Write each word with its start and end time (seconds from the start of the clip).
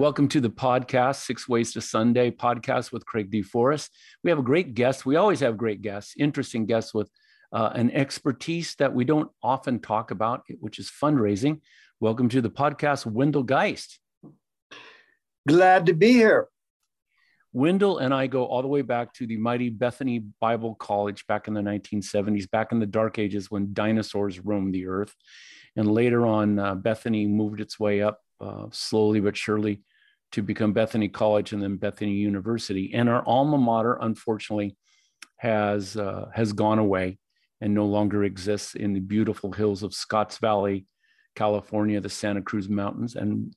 Welcome 0.00 0.28
to 0.28 0.40
the 0.40 0.48
podcast, 0.48 1.26
Six 1.26 1.46
Ways 1.46 1.74
to 1.74 1.82
Sunday 1.82 2.30
podcast 2.30 2.90
with 2.90 3.04
Craig 3.04 3.30
D. 3.30 3.42
Forrest. 3.42 3.90
We 4.24 4.30
have 4.30 4.38
a 4.38 4.42
great 4.42 4.72
guest. 4.72 5.04
We 5.04 5.16
always 5.16 5.40
have 5.40 5.58
great 5.58 5.82
guests, 5.82 6.14
interesting 6.18 6.64
guests 6.64 6.94
with 6.94 7.10
uh, 7.52 7.72
an 7.74 7.90
expertise 7.90 8.74
that 8.76 8.94
we 8.94 9.04
don't 9.04 9.30
often 9.42 9.78
talk 9.78 10.10
about, 10.10 10.44
which 10.58 10.78
is 10.78 10.90
fundraising. 10.90 11.60
Welcome 12.00 12.30
to 12.30 12.40
the 12.40 12.48
podcast, 12.48 13.04
Wendell 13.04 13.42
Geist. 13.42 13.98
Glad 15.46 15.84
to 15.84 15.92
be 15.92 16.12
here. 16.12 16.48
Wendell 17.52 17.98
and 17.98 18.14
I 18.14 18.26
go 18.26 18.46
all 18.46 18.62
the 18.62 18.68
way 18.68 18.80
back 18.80 19.12
to 19.14 19.26
the 19.26 19.36
mighty 19.36 19.68
Bethany 19.68 20.20
Bible 20.40 20.76
College 20.76 21.26
back 21.26 21.46
in 21.46 21.52
the 21.52 21.60
1970s, 21.60 22.50
back 22.50 22.72
in 22.72 22.78
the 22.78 22.86
dark 22.86 23.18
ages 23.18 23.50
when 23.50 23.74
dinosaurs 23.74 24.40
roamed 24.40 24.74
the 24.74 24.86
earth. 24.86 25.14
And 25.76 25.92
later 25.92 26.24
on, 26.26 26.58
uh, 26.58 26.74
Bethany 26.74 27.26
moved 27.26 27.60
its 27.60 27.78
way 27.78 28.00
up 28.00 28.20
uh, 28.40 28.66
slowly 28.70 29.20
but 29.20 29.36
surely 29.36 29.82
to 30.32 30.42
become 30.42 30.72
Bethany 30.72 31.08
College 31.08 31.52
and 31.52 31.62
then 31.62 31.76
Bethany 31.76 32.12
University. 32.12 32.92
And 32.94 33.08
our 33.08 33.24
alma 33.26 33.58
mater, 33.58 33.98
unfortunately, 34.00 34.76
has 35.36 35.96
uh, 35.96 36.26
has 36.34 36.52
gone 36.52 36.78
away 36.78 37.18
and 37.60 37.74
no 37.74 37.86
longer 37.86 38.24
exists 38.24 38.74
in 38.74 38.92
the 38.92 39.00
beautiful 39.00 39.52
hills 39.52 39.82
of 39.82 39.94
Scotts 39.94 40.38
Valley, 40.38 40.86
California, 41.34 42.00
the 42.00 42.08
Santa 42.08 42.42
Cruz 42.42 42.68
Mountains. 42.68 43.16
And 43.16 43.54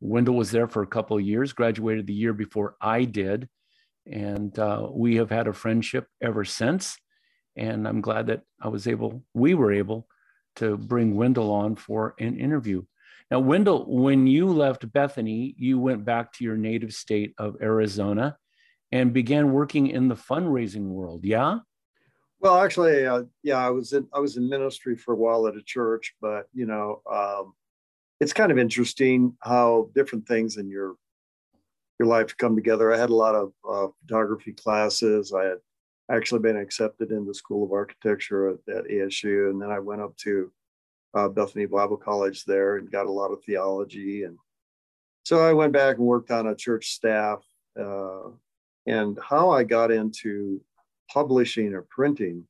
Wendell 0.00 0.34
was 0.34 0.50
there 0.50 0.68
for 0.68 0.82
a 0.82 0.86
couple 0.86 1.16
of 1.16 1.24
years, 1.24 1.52
graduated 1.52 2.06
the 2.06 2.14
year 2.14 2.32
before 2.32 2.76
I 2.80 3.04
did. 3.04 3.48
And 4.10 4.56
uh, 4.58 4.88
we 4.90 5.16
have 5.16 5.30
had 5.30 5.46
a 5.46 5.52
friendship 5.52 6.06
ever 6.20 6.44
since. 6.44 6.96
And 7.56 7.86
I'm 7.86 8.00
glad 8.00 8.28
that 8.28 8.42
I 8.60 8.68
was 8.68 8.86
able, 8.86 9.24
we 9.34 9.54
were 9.54 9.72
able 9.72 10.06
to 10.56 10.76
bring 10.76 11.16
Wendell 11.16 11.50
on 11.50 11.76
for 11.76 12.14
an 12.18 12.38
interview. 12.38 12.84
Now, 13.30 13.38
Wendell, 13.38 13.84
when 13.86 14.26
you 14.26 14.46
left 14.46 14.90
Bethany, 14.92 15.54
you 15.56 15.78
went 15.78 16.04
back 16.04 16.32
to 16.34 16.44
your 16.44 16.56
native 16.56 16.92
state 16.92 17.32
of 17.38 17.56
Arizona 17.62 18.36
and 18.90 19.12
began 19.12 19.52
working 19.52 19.86
in 19.86 20.08
the 20.08 20.16
fundraising 20.16 20.88
world. 20.88 21.24
Yeah. 21.24 21.58
Well, 22.40 22.56
actually, 22.56 23.06
uh, 23.06 23.24
yeah, 23.42 23.58
I 23.58 23.70
was 23.70 23.92
in 23.92 24.08
I 24.12 24.18
was 24.18 24.36
in 24.36 24.48
ministry 24.48 24.96
for 24.96 25.12
a 25.14 25.16
while 25.16 25.46
at 25.46 25.56
a 25.56 25.62
church, 25.62 26.14
but 26.20 26.46
you 26.52 26.66
know, 26.66 27.02
um, 27.10 27.52
it's 28.18 28.32
kind 28.32 28.50
of 28.50 28.58
interesting 28.58 29.36
how 29.40 29.90
different 29.94 30.26
things 30.26 30.56
in 30.56 30.68
your 30.68 30.96
your 31.98 32.08
life 32.08 32.34
come 32.36 32.56
together. 32.56 32.92
I 32.92 32.98
had 32.98 33.10
a 33.10 33.14
lot 33.14 33.34
of 33.34 33.52
uh, 33.68 33.88
photography 34.00 34.54
classes. 34.54 35.34
I 35.34 35.44
had 35.44 35.58
actually 36.10 36.40
been 36.40 36.56
accepted 36.56 37.12
into 37.12 37.26
the 37.26 37.34
School 37.34 37.64
of 37.64 37.72
Architecture 37.72 38.48
at, 38.48 38.74
at 38.74 38.84
ASU, 38.86 39.50
and 39.50 39.60
then 39.60 39.70
I 39.70 39.78
went 39.78 40.00
up 40.00 40.16
to 40.18 40.50
uh, 41.14 41.28
Bethany 41.28 41.66
Bible 41.66 41.96
College 41.96 42.44
there 42.44 42.76
and 42.76 42.90
got 42.90 43.06
a 43.06 43.12
lot 43.12 43.32
of 43.32 43.42
theology. 43.44 44.24
And 44.24 44.36
so 45.24 45.44
I 45.44 45.52
went 45.52 45.72
back 45.72 45.96
and 45.96 46.06
worked 46.06 46.30
on 46.30 46.48
a 46.48 46.54
church 46.54 46.90
staff. 46.90 47.44
Uh, 47.78 48.30
and 48.86 49.18
how 49.22 49.50
I 49.50 49.64
got 49.64 49.90
into 49.90 50.60
publishing 51.12 51.74
or 51.74 51.82
printing 51.82 52.44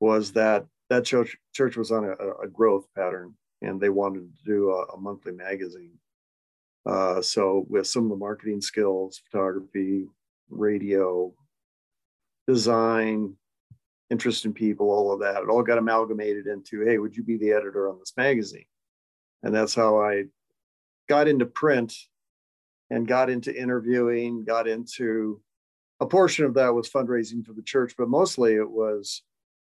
was 0.00 0.32
that 0.32 0.66
that 0.90 1.04
church, 1.04 1.36
church 1.54 1.76
was 1.76 1.90
on 1.90 2.04
a, 2.04 2.44
a 2.44 2.48
growth 2.48 2.86
pattern 2.94 3.34
and 3.62 3.80
they 3.80 3.88
wanted 3.88 4.20
to 4.20 4.44
do 4.44 4.70
a, 4.70 4.84
a 4.94 5.00
monthly 5.00 5.32
magazine. 5.32 5.98
Uh, 6.84 7.22
so 7.22 7.64
with 7.68 7.86
some 7.86 8.04
of 8.04 8.10
the 8.10 8.16
marketing 8.16 8.60
skills, 8.60 9.22
photography, 9.30 10.06
radio, 10.50 11.32
design, 12.46 13.34
interest 14.12 14.44
in 14.44 14.52
people, 14.52 14.90
all 14.90 15.10
of 15.10 15.20
that. 15.20 15.42
It 15.42 15.48
all 15.48 15.62
got 15.62 15.78
amalgamated 15.78 16.46
into, 16.46 16.84
hey, 16.84 16.98
would 16.98 17.16
you 17.16 17.22
be 17.22 17.38
the 17.38 17.52
editor 17.52 17.88
on 17.88 17.98
this 17.98 18.12
magazine? 18.14 18.66
And 19.42 19.54
that's 19.54 19.74
how 19.74 20.00
I 20.00 20.24
got 21.08 21.28
into 21.28 21.46
print 21.46 21.96
and 22.90 23.08
got 23.08 23.30
into 23.30 23.58
interviewing, 23.58 24.44
got 24.44 24.68
into 24.68 25.40
a 25.98 26.06
portion 26.06 26.44
of 26.44 26.54
that 26.54 26.74
was 26.74 26.90
fundraising 26.90 27.44
for 27.44 27.54
the 27.54 27.62
church, 27.62 27.94
but 27.96 28.08
mostly 28.08 28.54
it 28.54 28.70
was 28.70 29.22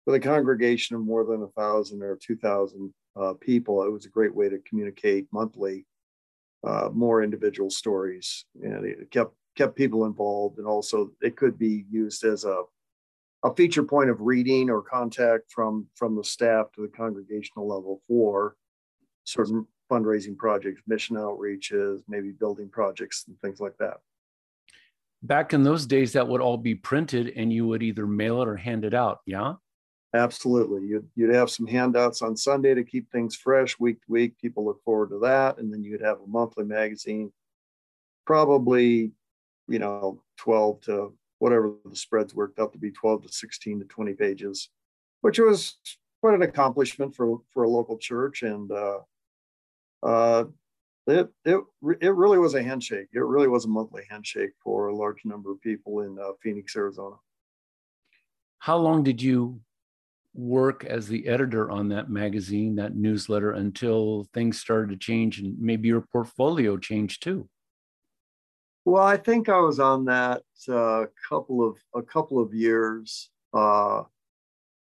with 0.05 0.15
a 0.15 0.19
congregation 0.19 0.95
of 0.95 1.01
more 1.01 1.25
than 1.25 1.41
a 1.41 1.47
thousand 1.59 2.03
or 2.03 2.15
2,000 2.21 2.93
uh, 3.19 3.33
people. 3.41 3.83
It 3.83 3.91
was 3.91 4.05
a 4.05 4.09
great 4.09 4.35
way 4.35 4.49
to 4.49 4.59
communicate 4.59 5.27
monthly 5.33 5.87
uh, 6.65 6.89
more 6.93 7.23
individual 7.23 7.69
stories, 7.69 8.45
and 8.61 8.85
it 8.85 9.09
kept 9.09 9.33
kept 9.55 9.75
people 9.75 10.05
involved, 10.05 10.59
and 10.59 10.67
also 10.67 11.09
it 11.21 11.35
could 11.35 11.57
be 11.57 11.85
used 11.89 12.23
as 12.23 12.43
a 12.43 12.63
a 13.43 13.53
feature 13.53 13.83
point 13.83 14.09
of 14.09 14.21
reading 14.21 14.69
or 14.69 14.81
contact 14.81 15.51
from 15.51 15.87
from 15.95 16.15
the 16.15 16.23
staff 16.23 16.71
to 16.73 16.81
the 16.81 16.87
congregational 16.87 17.67
level 17.67 18.01
for 18.07 18.55
certain 19.23 19.67
fundraising 19.91 20.37
projects, 20.37 20.81
mission 20.87 21.15
outreaches, 21.15 22.01
maybe 22.07 22.31
building 22.31 22.69
projects 22.69 23.25
and 23.27 23.39
things 23.41 23.59
like 23.59 23.77
that. 23.79 23.97
Back 25.23 25.53
in 25.53 25.63
those 25.63 25.85
days, 25.85 26.13
that 26.13 26.27
would 26.27 26.41
all 26.41 26.57
be 26.57 26.75
printed 26.75 27.33
and 27.35 27.51
you 27.51 27.65
would 27.67 27.83
either 27.83 28.05
mail 28.05 28.41
it 28.41 28.47
or 28.47 28.55
hand 28.55 28.85
it 28.85 28.93
out. 28.93 29.19
Yeah. 29.25 29.53
Absolutely. 30.13 30.87
You'd, 30.87 31.07
you'd 31.15 31.33
have 31.33 31.49
some 31.49 31.67
handouts 31.67 32.21
on 32.21 32.35
Sunday 32.37 32.73
to 32.73 32.83
keep 32.83 33.11
things 33.11 33.35
fresh 33.35 33.77
week 33.79 33.99
to 34.01 34.11
week. 34.11 34.37
People 34.39 34.65
look 34.65 34.81
forward 34.83 35.09
to 35.09 35.19
that. 35.19 35.57
And 35.57 35.71
then 35.71 35.83
you'd 35.83 36.01
have 36.01 36.19
a 36.21 36.27
monthly 36.27 36.65
magazine, 36.65 37.31
probably, 38.25 39.11
you 39.67 39.79
know, 39.79 40.21
12 40.37 40.81
to 40.81 41.13
whatever 41.39 41.73
the 41.85 41.95
spreads 41.95 42.33
worked 42.33 42.59
out 42.59 42.73
to 42.73 42.79
be 42.79 42.91
12 42.91 43.23
to 43.23 43.29
16 43.29 43.79
to 43.79 43.85
20 43.85 44.13
pages, 44.13 44.69
which 45.21 45.39
was 45.39 45.77
quite 46.21 46.35
an 46.35 46.41
accomplishment 46.41 47.15
for, 47.15 47.39
for 47.53 47.63
a 47.63 47.69
local 47.69 47.97
church. 47.97 48.43
And 48.43 48.71
uh, 48.71 48.99
uh, 50.03 50.45
it, 51.07 51.29
it, 51.45 51.61
it 52.01 52.15
really 52.15 52.37
was 52.37 52.55
a 52.55 52.63
handshake. 52.63 53.07
It 53.13 53.19
really 53.19 53.47
was 53.47 53.65
a 53.65 53.69
monthly 53.69 54.03
handshake 54.09 54.51
for 54.63 54.87
a 54.87 54.95
large 54.95 55.23
number 55.25 55.51
of 55.51 55.61
people 55.61 56.01
in 56.01 56.17
uh, 56.19 56.31
Phoenix, 56.41 56.75
Arizona. 56.75 57.15
How 58.59 58.77
long 58.77 59.03
did 59.03 59.21
you 59.21 59.61
work 60.33 60.83
as 60.83 61.07
the 61.07 61.27
editor 61.27 61.71
on 61.71 61.89
that 61.89 62.09
magazine, 62.09 62.75
that 62.75 62.95
newsletter, 62.95 63.51
until 63.51 64.27
things 64.33 64.59
started 64.59 64.89
to 64.89 64.97
change 64.97 65.39
and 65.39 65.57
maybe 65.59 65.87
your 65.87 66.01
portfolio 66.01 66.77
changed 66.77 67.23
too? 67.23 67.47
Well, 68.87 69.03
I 69.03 69.17
think 69.17 69.49
I 69.49 69.59
was 69.59 69.81
on 69.81 70.05
that 70.05 70.43
a 70.69 70.77
uh, 70.77 71.05
couple 71.27 71.61
of 71.61 71.75
a 71.93 72.01
couple 72.01 72.41
of 72.41 72.53
years, 72.53 73.29
uh, 73.53 74.03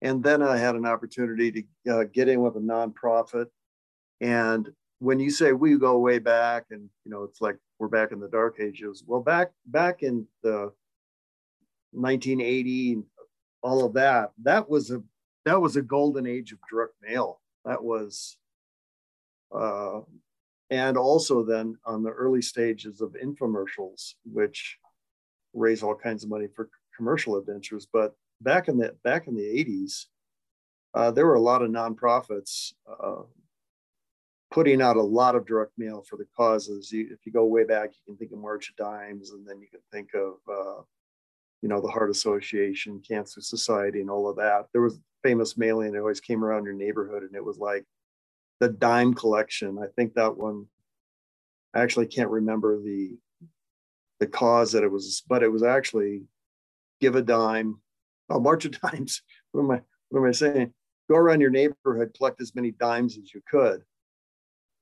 and 0.02 0.22
then 0.22 0.40
I 0.40 0.56
had 0.56 0.76
an 0.76 0.86
opportunity 0.86 1.66
to 1.84 1.92
uh, 1.92 2.04
get 2.04 2.28
in 2.28 2.40
with 2.40 2.54
a 2.54 2.60
nonprofit. 2.60 3.46
And 4.20 4.70
when 5.00 5.18
you 5.18 5.32
say 5.32 5.50
we 5.50 5.76
go 5.78 5.98
way 5.98 6.20
back, 6.20 6.66
and 6.70 6.88
you 7.04 7.10
know, 7.10 7.24
it's 7.24 7.40
like 7.40 7.56
we're 7.80 7.88
back 7.88 8.12
in 8.12 8.20
the 8.20 8.28
dark 8.28 8.60
ages. 8.60 9.02
Well, 9.04 9.20
back 9.20 9.50
back 9.66 10.04
in 10.04 10.28
the 10.44 10.72
1980, 11.90 13.02
all 13.64 13.84
of 13.84 13.94
that, 13.94 14.30
that 14.44 14.70
was 14.70 14.92
a 14.92 15.02
that 15.44 15.60
was 15.60 15.74
a 15.74 15.82
golden 15.82 16.24
age 16.24 16.52
of 16.52 16.58
direct 16.70 16.94
mail. 17.02 17.40
That 17.64 17.82
was 17.82 18.36
uh, 19.52 20.02
and 20.70 20.96
also 20.96 21.42
then 21.42 21.76
on 21.84 22.02
the 22.02 22.10
early 22.10 22.42
stages 22.42 23.00
of 23.00 23.16
infomercials, 23.22 24.14
which 24.24 24.78
raise 25.54 25.82
all 25.82 25.94
kinds 25.94 26.24
of 26.24 26.30
money 26.30 26.46
for 26.54 26.68
commercial 26.96 27.36
adventures. 27.36 27.86
But 27.90 28.14
back 28.40 28.68
in 28.68 28.78
the 28.78 28.94
back 29.02 29.26
in 29.26 29.34
the 29.34 29.42
80s, 29.42 30.06
uh, 30.94 31.10
there 31.10 31.26
were 31.26 31.34
a 31.34 31.40
lot 31.40 31.62
of 31.62 31.70
nonprofits 31.70 32.72
uh, 32.88 33.22
putting 34.50 34.80
out 34.80 34.96
a 34.96 35.02
lot 35.02 35.34
of 35.34 35.46
direct 35.46 35.72
mail 35.78 36.04
for 36.08 36.16
the 36.16 36.26
causes. 36.36 36.90
You, 36.90 37.08
if 37.10 37.24
you 37.24 37.32
go 37.32 37.44
way 37.44 37.64
back, 37.64 37.90
you 37.90 38.00
can 38.06 38.16
think 38.16 38.32
of 38.32 38.38
March 38.38 38.70
of 38.70 38.76
Dimes, 38.76 39.30
and 39.30 39.46
then 39.46 39.60
you 39.60 39.68
can 39.70 39.80
think 39.92 40.10
of 40.14 40.34
uh, 40.50 40.82
you 41.62 41.68
know 41.68 41.80
the 41.80 41.88
Heart 41.88 42.10
Association, 42.10 43.02
Cancer 43.06 43.40
Society, 43.40 44.00
and 44.00 44.10
all 44.10 44.28
of 44.28 44.36
that. 44.36 44.66
There 44.72 44.82
was 44.82 45.00
famous 45.22 45.56
mailing 45.56 45.92
that 45.92 46.00
always 46.00 46.20
came 46.20 46.44
around 46.44 46.64
your 46.64 46.74
neighborhood, 46.74 47.22
and 47.22 47.34
it 47.34 47.44
was 47.44 47.58
like 47.58 47.84
the 48.60 48.68
dime 48.68 49.14
collection. 49.14 49.78
I 49.78 49.86
think 49.96 50.14
that 50.14 50.36
one. 50.36 50.66
I 51.74 51.82
actually 51.82 52.06
can't 52.06 52.30
remember 52.30 52.80
the 52.80 53.16
the 54.20 54.26
cause 54.26 54.72
that 54.72 54.82
it 54.82 54.90
was, 54.90 55.22
but 55.28 55.42
it 55.42 55.52
was 55.52 55.62
actually 55.62 56.22
give 57.00 57.16
a 57.16 57.22
dime. 57.22 57.80
Oh, 58.30 58.38
March 58.38 58.66
of 58.66 58.78
Dimes. 58.78 59.22
What 59.52 59.62
am 59.62 59.70
I? 59.70 59.80
What 60.10 60.20
am 60.20 60.26
I 60.26 60.32
saying? 60.32 60.74
Go 61.08 61.16
around 61.16 61.40
your 61.40 61.48
neighborhood, 61.48 62.12
collect 62.14 62.42
as 62.42 62.54
many 62.54 62.72
dimes 62.72 63.16
as 63.16 63.32
you 63.32 63.40
could, 63.50 63.80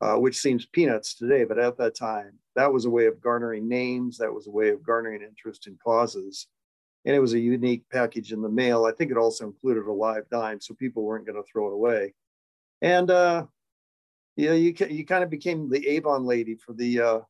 uh, 0.00 0.16
which 0.16 0.38
seems 0.38 0.66
peanuts 0.66 1.14
today, 1.14 1.44
but 1.44 1.56
at 1.56 1.78
that 1.78 1.94
time, 1.94 2.32
that 2.56 2.72
was 2.72 2.86
a 2.86 2.90
way 2.90 3.06
of 3.06 3.20
garnering 3.20 3.68
names. 3.68 4.18
That 4.18 4.34
was 4.34 4.48
a 4.48 4.50
way 4.50 4.70
of 4.70 4.82
garnering 4.82 5.22
interest 5.22 5.68
in 5.68 5.78
causes. 5.84 6.48
And 7.04 7.14
it 7.14 7.20
was 7.20 7.34
a 7.34 7.38
unique 7.38 7.84
package 7.92 8.32
in 8.32 8.42
the 8.42 8.48
mail. 8.48 8.84
I 8.84 8.90
think 8.90 9.12
it 9.12 9.16
also 9.16 9.46
included 9.46 9.86
a 9.86 9.92
live 9.92 10.28
dime, 10.28 10.60
so 10.60 10.74
people 10.74 11.04
weren't 11.04 11.26
going 11.26 11.40
to 11.40 11.48
throw 11.48 11.68
it 11.68 11.74
away. 11.74 12.14
And 12.82 13.08
uh, 13.12 13.46
yeah, 14.36 14.52
you 14.52 14.74
you 14.88 15.04
kind 15.04 15.24
of 15.24 15.30
became 15.30 15.68
the 15.68 15.86
Avon 15.88 16.24
lady 16.24 16.54
for 16.54 16.74
the 16.74 17.00
uh, 17.00 17.20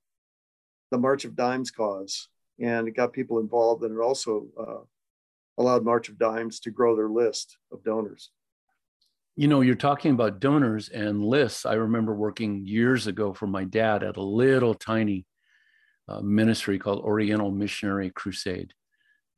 the 0.90 0.98
March 0.98 1.24
of 1.24 1.36
Dimes 1.36 1.70
cause, 1.70 2.28
and 2.60 2.88
it 2.88 2.96
got 2.96 3.12
people 3.12 3.38
involved, 3.38 3.84
and 3.84 3.96
it 3.96 4.02
also 4.02 4.46
uh, 4.58 4.82
allowed 5.58 5.84
March 5.84 6.08
of 6.08 6.18
Dimes 6.18 6.60
to 6.60 6.70
grow 6.70 6.96
their 6.96 7.08
list 7.08 7.56
of 7.72 7.84
donors. 7.84 8.30
You 9.36 9.48
know, 9.48 9.60
you're 9.60 9.74
talking 9.74 10.12
about 10.12 10.40
donors 10.40 10.88
and 10.88 11.24
lists. 11.24 11.66
I 11.66 11.74
remember 11.74 12.14
working 12.14 12.66
years 12.66 13.06
ago 13.06 13.32
for 13.34 13.46
my 13.46 13.64
dad 13.64 14.02
at 14.02 14.16
a 14.16 14.22
little 14.22 14.74
tiny 14.74 15.26
uh, 16.08 16.20
ministry 16.20 16.78
called 16.78 17.00
Oriental 17.00 17.50
Missionary 17.50 18.10
Crusade. 18.10 18.72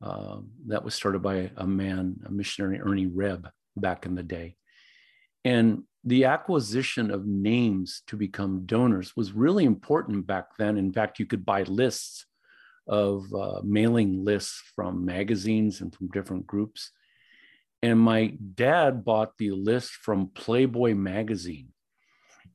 Uh, 0.01 0.39
that 0.69 0.85
was 0.85 0.95
started 0.95 1.21
by 1.21 1.51
a 1.57 1.67
man, 1.67 2.21
a 2.25 2.31
missionary, 2.31 2.81
Ernie 2.81 3.09
Reb, 3.09 3.49
back 3.77 4.07
in 4.07 4.15
the 4.15 4.23
day. 4.23 4.57
And 5.49 5.85
the 6.05 6.27
acquisition 6.27 7.11
of 7.11 7.25
names 7.25 8.03
to 8.09 8.19
become 8.19 8.67
donors 8.67 9.17
was 9.17 9.33
really 9.33 9.65
important 9.65 10.27
back 10.27 10.49
then. 10.59 10.77
In 10.77 10.93
fact, 10.93 11.19
you 11.19 11.25
could 11.25 11.47
buy 11.47 11.63
lists 11.63 12.27
of 12.87 13.25
uh, 13.33 13.63
mailing 13.65 14.27
lists 14.27 14.63
from 14.77 15.07
magazines 15.07 15.81
and 15.81 15.95
from 15.95 16.09
different 16.09 16.47
groups. 16.47 16.91
And 17.83 17.99
my 17.99 18.37
dad 18.57 19.07
bought 19.07 19.39
the 19.39 19.53
list 19.53 19.93
from 19.93 20.33
Playboy 20.35 20.93
magazine 20.93 21.69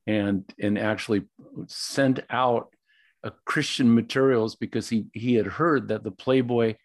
and, 0.05 0.43
and 0.61 0.77
actually 0.77 1.23
sent 1.65 2.19
out 2.29 2.75
a 3.23 3.31
Christian 3.43 3.95
materials 3.95 4.55
because 4.55 4.87
he, 4.87 5.07
he 5.13 5.33
had 5.33 5.47
heard 5.47 5.87
that 5.87 6.03
the 6.03 6.11
Playboy 6.11 6.75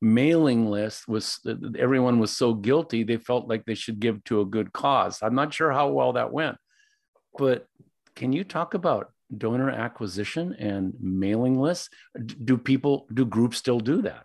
mailing 0.00 0.66
list 0.66 1.06
was 1.06 1.40
everyone 1.78 2.18
was 2.18 2.34
so 2.36 2.54
guilty 2.54 3.02
they 3.02 3.18
felt 3.18 3.48
like 3.48 3.64
they 3.64 3.74
should 3.74 4.00
give 4.00 4.22
to 4.24 4.40
a 4.40 4.46
good 4.46 4.72
cause. 4.72 5.18
I'm 5.22 5.34
not 5.34 5.52
sure 5.52 5.70
how 5.72 5.88
well 5.88 6.14
that 6.14 6.32
went, 6.32 6.56
but 7.38 7.66
can 8.16 8.32
you 8.32 8.44
talk 8.44 8.74
about 8.74 9.12
donor 9.36 9.70
acquisition 9.70 10.54
and 10.58 10.94
mailing 11.00 11.58
lists? 11.58 11.88
Do 12.44 12.56
people, 12.58 13.06
do 13.12 13.24
groups 13.24 13.58
still 13.58 13.80
do 13.80 14.02
that? 14.02 14.24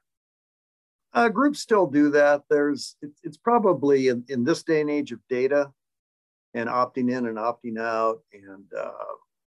Uh, 1.14 1.30
groups 1.30 1.60
still 1.60 1.88
do 1.88 2.10
that. 2.12 2.42
There's, 2.50 2.96
it's, 3.02 3.20
it's 3.24 3.38
probably 3.38 4.10
in, 4.10 4.26
in 4.28 4.44
this 4.44 4.64
day 4.64 4.82
and 4.82 4.90
age 4.90 5.12
of 5.12 5.20
data 5.30 5.72
and 6.54 6.68
opting 6.68 7.10
in 7.12 7.28
and 7.28 7.38
opting 7.38 7.80
out 7.80 8.22
and 8.34 8.66
uh, 8.78 8.92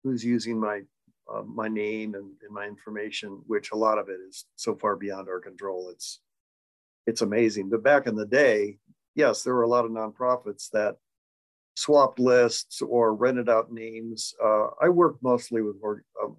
who's 0.02 0.24
using 0.24 0.58
my 0.58 0.82
uh, 1.32 1.42
my 1.42 1.68
name 1.68 2.14
and, 2.14 2.32
and, 2.42 2.50
my 2.50 2.66
information, 2.66 3.40
which 3.46 3.70
a 3.70 3.76
lot 3.76 3.98
of 3.98 4.08
it 4.08 4.18
is 4.28 4.46
so 4.56 4.74
far 4.74 4.96
beyond 4.96 5.28
our 5.28 5.40
control. 5.40 5.90
It's 5.90 6.20
it's 7.06 7.22
amazing. 7.22 7.70
But 7.70 7.82
back 7.82 8.06
in 8.06 8.14
the 8.14 8.26
day, 8.26 8.78
yes, 9.14 9.42
there 9.42 9.54
were 9.54 9.62
a 9.62 9.68
lot 9.68 9.84
of 9.84 9.90
nonprofits 9.90 10.70
that 10.72 10.96
swapped 11.74 12.18
lists 12.18 12.82
or 12.82 13.14
rented 13.14 13.48
out 13.48 13.72
names. 13.72 14.34
Uh, 14.42 14.68
I 14.80 14.88
work 14.88 15.16
mostly 15.22 15.62
with 15.62 15.76
um, 16.22 16.36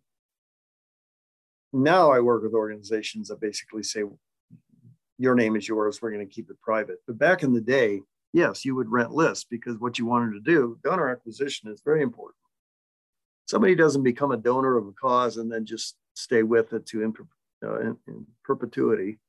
now 1.74 2.12
I 2.12 2.20
work 2.20 2.44
with 2.44 2.54
organizations 2.54 3.30
that 3.30 3.40
basically 3.40 3.84
say 3.84 4.04
your 5.18 5.36
name 5.36 5.56
is 5.56 5.68
yours. 5.68 6.02
We're 6.02 6.12
going 6.12 6.28
to 6.28 6.34
keep 6.34 6.50
it 6.50 6.60
private. 6.62 6.98
But 7.08 7.18
back 7.18 7.44
in 7.44 7.54
the 7.54 7.62
day, 7.62 8.02
yes, 8.34 8.66
you 8.66 8.76
would 8.76 8.92
rent 8.92 9.12
lists 9.12 9.46
because 9.50 9.78
what 9.78 10.00
you 10.00 10.06
wanted 10.06 10.34
to 10.34 10.52
do, 10.52 10.78
donor 10.84 11.10
acquisition 11.10 11.72
is 11.72 11.82
very 11.84 12.02
important. 12.02 12.41
Somebody 13.52 13.76
doesn't 13.76 14.04
become 14.04 14.32
a 14.32 14.38
donor 14.38 14.78
of 14.78 14.88
a 14.88 14.94
cause 14.94 15.36
and 15.36 15.52
then 15.52 15.66
just 15.66 15.98
stay 16.14 16.42
with 16.42 16.72
it 16.72 16.86
to 16.86 17.04
in, 17.04 17.14
uh, 17.62 17.80
in, 17.82 17.98
in 18.08 18.26
perpetuity. 18.46 19.20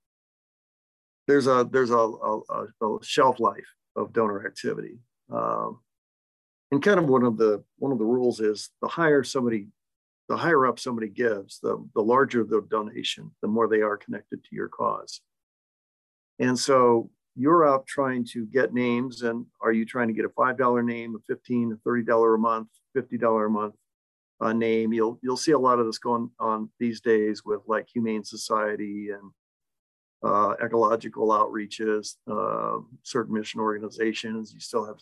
There's 1.27 1.49
a 1.49 1.69
there's 1.69 1.91
a, 1.91 1.97
a, 1.97 2.41
a, 2.83 2.99
shelf 3.03 3.41
life 3.41 3.67
of 3.97 4.13
donor 4.13 4.47
activity, 4.47 5.01
um, 5.29 5.81
and 6.71 6.81
kind 6.81 7.01
of 7.01 7.09
one 7.09 7.25
of 7.25 7.37
the 7.37 7.65
one 7.79 7.91
of 7.91 7.99
the 7.99 8.05
rules 8.05 8.39
is 8.39 8.71
the 8.81 8.87
higher 8.87 9.25
somebody, 9.25 9.67
the 10.29 10.37
higher 10.37 10.67
up 10.69 10.79
somebody 10.79 11.09
gives, 11.09 11.59
the 11.59 11.85
the 11.97 12.03
larger 12.03 12.45
the 12.45 12.65
donation, 12.71 13.29
the 13.43 13.49
more 13.49 13.67
they 13.67 13.81
are 13.81 13.97
connected 13.97 14.45
to 14.45 14.55
your 14.55 14.69
cause. 14.69 15.21
And 16.39 16.57
so 16.57 17.11
you're 17.35 17.69
out 17.69 17.89
trying 17.89 18.25
to 18.27 18.47
get 18.47 18.73
names, 18.73 19.23
and 19.23 19.47
are 19.61 19.73
you 19.73 19.85
trying 19.85 20.07
to 20.07 20.15
get 20.15 20.27
a 20.27 20.29
five 20.29 20.57
dollar 20.57 20.85
name, 20.85 21.17
a 21.17 21.19
fifteen, 21.27 21.73
a 21.73 21.77
thirty 21.83 22.05
dollar 22.05 22.35
a 22.35 22.39
month, 22.39 22.69
fifty 22.95 23.19
dollar 23.19 23.47
a 23.47 23.51
month 23.51 23.75
uh, 24.43 24.53
name? 24.53 24.93
You'll 24.93 25.19
you'll 25.23 25.37
see 25.37 25.53
a 25.53 25.59
lot 25.59 25.79
of 25.79 25.87
this 25.87 25.99
going 25.99 26.31
on 26.39 26.71
these 26.79 27.00
days 27.00 27.44
with 27.44 27.61
like 27.67 27.89
Humane 27.89 28.25
Society 28.25 29.11
and 29.11 29.31
uh, 30.23 30.55
ecological 30.62 31.29
outreaches, 31.29 32.17
uh, 32.31 32.79
certain 33.03 33.35
mission 33.35 33.61
organizations. 33.61 34.53
You 34.53 34.61
still 34.61 34.85
have 34.87 34.99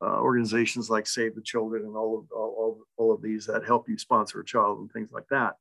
uh, 0.00 0.20
organizations 0.20 0.88
like 0.88 1.06
Save 1.06 1.34
the 1.34 1.42
Children 1.42 1.84
and 1.84 1.96
all 1.96 2.18
of 2.18 2.24
all, 2.32 2.78
all 2.96 3.12
of 3.12 3.22
these 3.22 3.46
that 3.46 3.64
help 3.64 3.88
you 3.88 3.98
sponsor 3.98 4.40
a 4.40 4.44
child 4.44 4.78
and 4.80 4.92
things 4.92 5.10
like 5.12 5.26
that. 5.30 5.54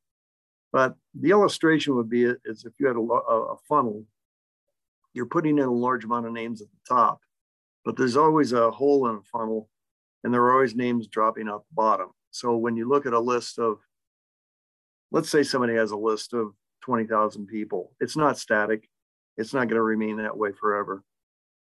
But 0.72 0.96
the 1.20 1.32
illustration 1.32 1.96
would 1.96 2.10
be 2.10 2.24
is 2.24 2.66
if 2.66 2.74
you 2.80 2.88
had 2.88 2.98
a, 2.98 3.00
a 3.00 3.58
funnel 3.68 4.06
you're 5.18 5.26
putting 5.26 5.58
in 5.58 5.66
a 5.66 5.74
large 5.74 6.06
amount 6.06 6.28
of 6.28 6.32
names 6.32 6.62
at 6.62 6.68
the 6.70 6.96
top, 6.96 7.20
but 7.84 7.98
there's 7.98 8.16
always 8.16 8.54
a 8.54 8.70
hole 8.70 9.10
in 9.10 9.16
a 9.16 9.22
funnel 9.22 9.68
and 10.24 10.32
there 10.32 10.44
are 10.44 10.54
always 10.54 10.76
names 10.76 11.08
dropping 11.08 11.50
out 11.50 11.66
the 11.68 11.76
bottom. 11.76 12.10
So 12.38 12.56
when 12.56 12.76
you 12.76 12.88
look 12.88 13.06
at 13.06 13.14
a 13.14 13.20
list 13.20 13.58
of, 13.58 13.80
let's 15.12 15.30
say 15.30 15.42
somebody 15.42 15.74
has 15.76 15.92
a 15.92 15.98
list 15.98 16.34
of 16.34 16.54
20,000 16.84 17.48
people, 17.48 17.94
it's 18.00 18.16
not 18.16 18.38
static. 18.38 18.88
It's 19.38 19.54
not 19.54 19.68
going 19.68 19.78
to 19.78 19.82
remain 19.82 20.18
that 20.18 20.38
way 20.38 20.52
forever. 20.52 21.04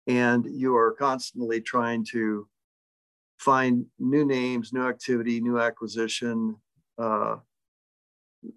And 0.07 0.47
you 0.51 0.77
are 0.77 0.93
constantly 0.93 1.61
trying 1.61 2.05
to 2.13 2.47
find 3.39 3.87
new 3.99 4.25
names, 4.27 4.73
new 4.73 4.87
activity, 4.87 5.41
new 5.41 5.59
acquisition, 5.59 6.57
uh, 6.99 7.37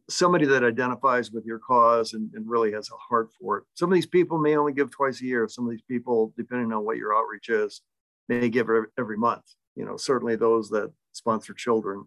somebody 0.10 0.46
that 0.46 0.64
identifies 0.64 1.32
with 1.32 1.46
your 1.46 1.60
cause 1.60 2.14
and, 2.14 2.34
and, 2.34 2.50
really 2.50 2.72
has 2.72 2.90
a 2.90 2.96
heart 2.96 3.30
for 3.40 3.58
it. 3.58 3.64
Some 3.74 3.92
of 3.92 3.96
these 3.96 4.06
people 4.06 4.38
may 4.38 4.56
only 4.56 4.72
give 4.74 4.92
twice 4.92 5.22
a 5.22 5.26
year. 5.26 5.48
Some 5.48 5.66
of 5.66 5.72
these 5.72 5.82
people, 5.82 6.34
depending 6.38 6.72
on 6.72 6.86
what 6.86 6.98
your 6.98 7.16
outreach 7.16 7.50
is, 7.50 7.82
may 8.30 8.50
give 8.50 8.70
every, 8.70 8.88
every 8.98 9.18
month. 9.18 9.44
You 9.76 9.86
know, 9.86 9.98
certainly 9.98 10.38
those 10.38 10.70
that 10.70 10.92
sponsor 11.14 11.54
children 11.54 12.04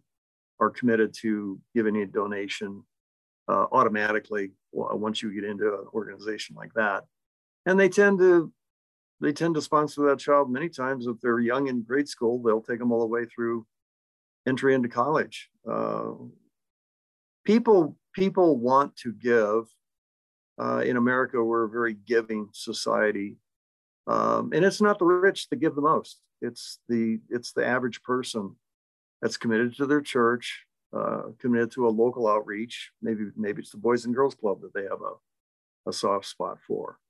are 0.60 0.70
committed 0.70 1.14
to 1.22 1.60
giving 1.74 1.96
a 1.96 2.06
donation 2.06 2.82
uh, 3.48 3.66
automatically 3.72 4.52
once 4.72 5.22
you 5.22 5.32
get 5.32 5.48
into 5.48 5.66
an 5.66 5.86
organization 5.94 6.56
like 6.56 6.72
that. 6.74 7.04
And 7.64 7.78
they 7.78 7.88
tend 7.88 8.18
to 8.18 8.52
they 9.20 9.32
tend 9.32 9.54
to 9.54 9.62
sponsor 9.62 10.02
that 10.06 10.18
child 10.18 10.50
many 10.50 10.68
times 10.68 11.06
if 11.06 11.18
they're 11.22 11.40
young 11.40 11.68
in 11.68 11.82
grade 11.82 12.08
school. 12.08 12.42
They'll 12.42 12.60
take 12.60 12.78
them 12.78 12.92
all 12.92 13.00
the 13.00 13.06
way 13.06 13.24
through 13.24 13.66
entry 14.46 14.74
into 14.74 14.88
college. 14.88 15.48
Uh, 15.68 16.12
people 17.44 17.96
people 18.14 18.58
want 18.58 18.96
to 18.96 19.12
give. 19.12 19.64
Uh, 20.58 20.82
in 20.86 20.96
America, 20.96 21.42
we're 21.42 21.64
a 21.64 21.68
very 21.68 21.92
giving 21.92 22.48
society, 22.52 23.36
um, 24.06 24.52
and 24.54 24.64
it's 24.64 24.80
not 24.80 24.98
the 24.98 25.04
rich 25.04 25.50
that 25.50 25.60
give 25.60 25.74
the 25.74 25.82
most. 25.82 26.22
It's 26.40 26.78
the 26.88 27.20
it's 27.28 27.52
the 27.52 27.66
average 27.66 28.02
person 28.02 28.56
that's 29.26 29.36
committed 29.36 29.76
to 29.76 29.86
their 29.86 30.00
church, 30.00 30.64
uh, 30.96 31.22
committed 31.40 31.72
to 31.72 31.88
a 31.88 31.90
local 31.90 32.28
outreach. 32.28 32.92
Maybe 33.02 33.24
maybe 33.34 33.60
it's 33.60 33.72
the 33.72 33.76
Boys 33.76 34.04
and 34.04 34.14
Girls 34.14 34.36
Club 34.36 34.60
that 34.60 34.72
they 34.72 34.84
have 34.84 35.00
a, 35.02 35.90
a 35.90 35.92
soft 35.92 36.26
spot 36.26 36.58
for. 36.64 37.00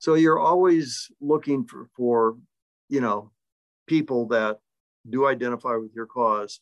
So 0.00 0.14
you're 0.14 0.40
always 0.40 1.08
looking 1.20 1.64
for 1.64 1.88
for 1.96 2.36
you 2.88 3.00
know 3.00 3.30
people 3.86 4.26
that 4.28 4.58
do 5.08 5.28
identify 5.28 5.76
with 5.76 5.92
your 5.94 6.06
cause 6.06 6.58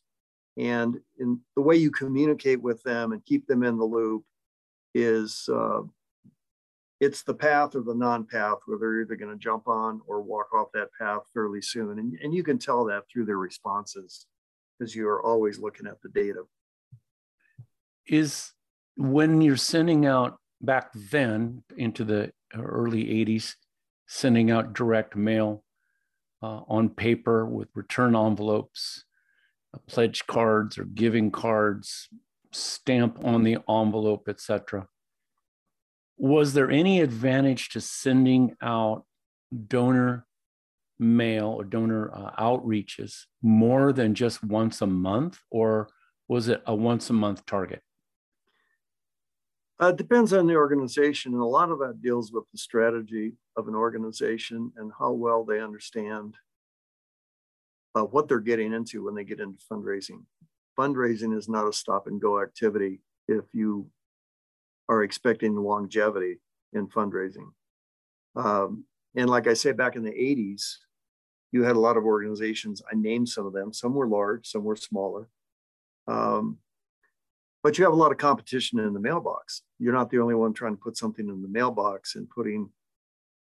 and 0.59 1.01
in 1.19 1.41
the 1.57 1.63
way 1.63 1.77
you 1.77 1.91
communicate 1.91 2.61
with 2.61 2.83
them 2.83 3.13
and 3.13 3.25
keep 3.25 3.47
them 3.47 3.63
in 3.63 3.79
the 3.79 3.85
loop 3.85 4.23
is 4.95 5.49
uh, 5.51 5.81
it's 7.01 7.23
the 7.23 7.33
path 7.33 7.75
or 7.75 7.81
the 7.81 7.95
non-path 7.95 8.59
where 8.67 8.79
they're 8.79 9.01
either 9.01 9.17
going 9.17 9.33
to 9.33 9.43
jump 9.43 9.67
on 9.67 10.03
or 10.07 10.21
walk 10.21 10.53
off 10.53 10.69
that 10.75 10.91
path 11.01 11.23
fairly 11.33 11.63
soon 11.63 11.99
and, 11.99 12.19
and 12.23 12.35
you 12.35 12.43
can 12.43 12.59
tell 12.59 12.85
that 12.85 13.05
through 13.11 13.25
their 13.25 13.39
responses 13.39 14.27
because 14.79 14.95
you 14.95 15.09
are 15.09 15.23
always 15.23 15.59
looking 15.59 15.87
at 15.87 16.01
the 16.03 16.09
data 16.09 16.43
is 18.07 18.53
when 18.97 19.41
you're 19.41 19.57
sending 19.57 20.07
out 20.07 20.37
back 20.61 20.91
then 20.95 21.63
into 21.77 22.05
the 22.05 22.33
early 22.55 23.05
80s 23.05 23.55
sending 24.07 24.51
out 24.51 24.75
direct 24.75 25.17
mail 25.17 25.65
uh, 26.43 26.61
on 26.69 26.89
paper 26.91 27.47
with 27.47 27.69
return 27.75 28.15
envelopes 28.15 29.05
pledge 29.87 30.27
cards 30.27 30.79
or 30.79 30.85
giving 30.85 31.31
cards, 31.31 32.09
stamp 32.53 33.25
on 33.25 33.43
the 33.43 33.59
envelope, 33.69 34.29
etc. 34.29 34.87
Was 36.17 36.55
there 36.55 36.71
any 36.71 37.01
advantage 37.01 37.71
to 37.71 37.81
sending 37.81 38.57
out 38.63 39.05
donor 39.67 40.27
mail 40.99 41.47
or 41.47 41.65
donor 41.65 42.13
uh, 42.15 42.31
outreaches 42.39 43.25
more 43.43 43.93
than 43.93 44.15
just 44.15 44.43
once 44.45 44.81
a 44.81 44.87
month, 44.87 45.39
or 45.51 45.89
was 46.29 46.49
it 46.49 46.63
a 46.67 46.75
once 46.75 47.11
a 47.11 47.13
month 47.13 47.45
target? 47.47 47.83
Uh, 49.83 49.89
it 49.89 49.97
depends 49.97 50.33
on 50.33 50.47
the 50.47 50.55
organization, 50.55 51.33
and 51.33 51.43
a 51.43 51.47
lot 51.47 51.71
of 51.71 51.81
that 51.81 52.01
deals 52.01 52.33
with 52.33 52.45
the 52.53 52.59
strategy 52.59 53.35
of 53.57 53.67
an 53.67 53.75
organization 53.75 54.73
and 54.77 54.93
how 54.99 55.11
well 55.11 55.45
they 55.45 55.61
understand 55.61 56.37
uh, 57.95 58.03
what 58.03 58.29
they're 58.29 58.41
getting 58.41 58.73
into 58.73 59.05
when 59.05 59.15
they 59.15 59.25
get 59.25 59.41
into 59.41 59.63
fundraising. 59.71 60.25
Fundraising 60.79 61.37
is 61.37 61.49
not 61.49 61.69
a 61.69 61.73
stop 61.73 62.07
and 62.07 62.21
go 62.21 62.41
activity 62.41 63.01
if 63.29 63.45
you 63.53 63.89
are 64.89 65.03
expecting 65.03 65.57
longevity 65.57 66.41
in 66.73 66.87
fundraising. 66.89 67.51
Um, 68.37 68.85
and 69.15 69.31
like 69.31 69.47
I 69.47 69.55
said, 69.55 69.77
back 69.77 69.97
in 69.97 70.03
the 70.03 70.11
80s, 70.11 70.77
you 71.53 71.63
had 71.63 71.77
a 71.77 71.81
lot 71.81 71.97
of 71.97 72.05
organizations. 72.05 72.83
I 72.91 72.97
named 72.97 73.29
some 73.29 73.47
of 73.47 73.53
them. 73.53 73.73
Some 73.73 73.95
were 73.95 74.09
large, 74.09 74.47
some 74.47 74.65
were 74.65 74.77
smaller. 74.77 75.29
Um, 76.09 76.59
but 77.63 77.79
you 77.79 77.85
have 77.85 77.95
a 77.95 77.97
lot 77.97 78.13
of 78.13 78.19
competition 78.19 78.79
in 78.79 78.93
the 78.93 79.01
mailbox. 79.01 79.63
You're 79.79 79.95
not 79.95 80.11
the 80.11 80.19
only 80.19 80.35
one 80.35 80.53
trying 80.53 80.77
to 80.77 80.83
put 80.83 80.97
something 80.97 81.29
in 81.29 81.43
the 81.43 81.49
mailbox 81.49 82.17
and 82.17 82.29
putting 82.29 82.69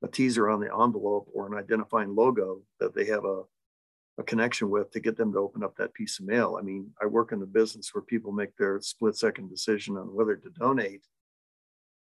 a 0.04 0.08
teaser 0.08 0.50
on 0.50 0.60
the 0.60 0.72
envelope 0.72 1.30
or 1.34 1.48
an 1.48 1.58
identifying 1.58 2.16
logo 2.16 2.62
that 2.80 2.94
they 2.94 3.06
have 3.06 3.26
a, 3.26 3.44
a 4.18 4.24
connection 4.24 4.70
with 4.70 4.92
to 4.92 5.00
get 5.00 5.16
them 5.16 5.32
to 5.32 5.40
open 5.40 5.64
up 5.64 5.76
that 5.78 5.94
piece 5.94 6.20
of 6.20 6.26
mail. 6.26 6.58
I 6.60 6.64
mean, 6.64 6.92
I 7.02 7.06
work 7.06 7.32
in 7.32 7.40
the 7.40 7.46
business 7.46 7.94
where 7.94 8.02
people 8.02 8.32
make 8.32 8.56
their 8.58 8.80
split 8.82 9.16
second 9.16 9.50
decision 9.50 9.98
on 9.98 10.14
whether 10.14 10.36
to 10.36 10.50
donate 10.50 11.06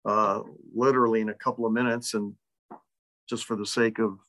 uh, 0.05 0.41
literally 0.73 1.21
in 1.21 1.29
a 1.29 1.33
couple 1.33 1.65
of 1.65 1.71
minutes. 1.71 2.13
And 2.13 2.33
just 3.29 3.45
for 3.45 3.55
the 3.55 3.65
sake 3.65 3.99
of 3.99 4.19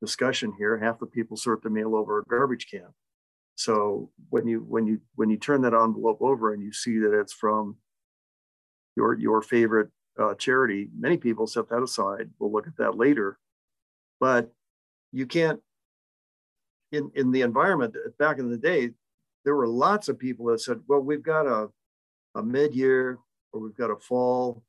discussion 0.00 0.52
here, 0.56 0.78
half 0.78 0.98
the 0.98 1.06
people 1.06 1.36
sort 1.36 1.62
the 1.62 1.70
mail 1.70 1.94
over 1.94 2.20
a 2.20 2.24
garbage 2.24 2.66
can. 2.70 2.88
So 3.56 4.10
when 4.30 4.46
you 4.46 4.60
when 4.60 4.86
you 4.86 5.00
when 5.16 5.28
you 5.28 5.36
turn 5.36 5.60
that 5.62 5.74
envelope 5.74 6.18
over 6.22 6.54
and 6.54 6.62
you 6.62 6.72
see 6.72 6.98
that 6.98 7.18
it's 7.18 7.34
from 7.34 7.76
your 8.96 9.18
your 9.18 9.42
favorite 9.42 9.90
uh, 10.18 10.34
charity, 10.34 10.88
many 10.98 11.18
people 11.18 11.46
set 11.46 11.68
that 11.68 11.82
aside. 11.82 12.30
We'll 12.38 12.52
look 12.52 12.66
at 12.66 12.76
that 12.78 12.96
later, 12.96 13.38
but 14.18 14.50
you 15.12 15.26
can't. 15.26 15.60
In 16.92 17.10
in 17.14 17.30
the 17.30 17.42
environment 17.42 17.94
back 18.18 18.38
in 18.38 18.50
the 18.50 18.58
day, 18.58 18.90
there 19.44 19.54
were 19.54 19.68
lots 19.68 20.08
of 20.08 20.18
people 20.18 20.46
that 20.46 20.60
said, 20.60 20.80
"Well, 20.88 21.00
we've 21.00 21.22
got 21.22 21.46
a 21.46 21.68
a 22.34 22.42
mid 22.42 22.74
year 22.74 23.18
or 23.52 23.60
we've 23.60 23.76
got 23.76 23.90
a 23.90 23.96
fall 23.96 24.62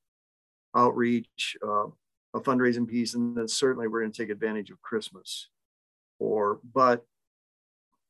outreach, 0.76 1.58
uh, 1.66 1.86
a 2.34 2.40
fundraising 2.40 2.88
piece, 2.88 3.14
and 3.14 3.36
then 3.36 3.48
certainly 3.48 3.88
we're 3.88 4.02
going 4.02 4.12
to 4.12 4.22
take 4.22 4.30
advantage 4.30 4.70
of 4.70 4.82
Christmas." 4.82 5.50
Or 6.20 6.60
but 6.74 7.06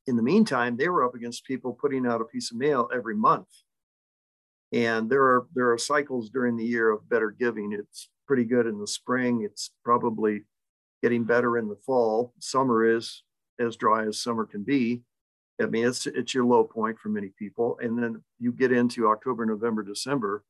in 0.07 0.15
the 0.15 0.23
meantime, 0.23 0.77
they 0.77 0.89
were 0.89 1.03
up 1.03 1.15
against 1.15 1.45
people 1.45 1.73
putting 1.73 2.05
out 2.05 2.21
a 2.21 2.25
piece 2.25 2.51
of 2.51 2.57
mail 2.57 2.89
every 2.93 3.15
month. 3.15 3.47
And 4.71 5.09
there 5.09 5.23
are 5.23 5.47
there 5.53 5.71
are 5.71 5.77
cycles 5.77 6.29
during 6.29 6.55
the 6.55 6.65
year 6.65 6.91
of 6.91 7.09
better 7.09 7.31
giving. 7.31 7.73
It's 7.73 8.09
pretty 8.27 8.45
good 8.45 8.67
in 8.67 8.79
the 8.79 8.87
spring. 8.87 9.43
It's 9.43 9.71
probably 9.83 10.43
getting 11.01 11.23
better 11.23 11.57
in 11.57 11.67
the 11.67 11.75
fall. 11.85 12.33
Summer 12.39 12.85
is 12.85 13.23
as 13.59 13.75
dry 13.75 14.07
as 14.07 14.19
summer 14.19 14.45
can 14.45 14.63
be. 14.63 15.01
I 15.61 15.65
mean, 15.65 15.85
it's 15.85 16.07
it's 16.07 16.33
your 16.33 16.45
low 16.45 16.63
point 16.63 16.97
for 16.99 17.09
many 17.09 17.31
people. 17.37 17.77
And 17.81 18.01
then 18.01 18.23
you 18.39 18.51
get 18.51 18.71
into 18.71 19.07
October, 19.07 19.45
November, 19.45 19.83
December. 19.83 20.43